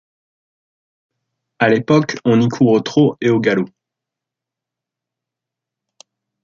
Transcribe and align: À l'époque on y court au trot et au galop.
À 1.59 1.69
l'époque 1.69 2.17
on 2.25 2.41
y 2.41 2.47
court 2.47 2.71
au 2.71 2.79
trot 2.81 3.17
et 3.21 3.29
au 3.29 3.39
galop. 3.39 3.69